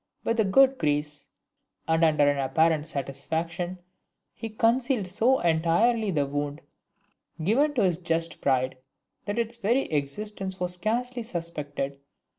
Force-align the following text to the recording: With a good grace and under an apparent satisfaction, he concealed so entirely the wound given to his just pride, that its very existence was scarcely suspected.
With 0.23 0.39
a 0.39 0.43
good 0.45 0.79
grace 0.79 1.27
and 1.87 2.03
under 2.03 2.27
an 2.27 2.39
apparent 2.39 2.87
satisfaction, 2.87 3.77
he 4.33 4.49
concealed 4.49 5.05
so 5.05 5.39
entirely 5.41 6.09
the 6.09 6.25
wound 6.25 6.61
given 7.43 7.75
to 7.75 7.83
his 7.83 7.97
just 7.99 8.41
pride, 8.41 8.79
that 9.25 9.37
its 9.37 9.57
very 9.57 9.83
existence 9.83 10.59
was 10.59 10.73
scarcely 10.73 11.21
suspected. 11.21 11.99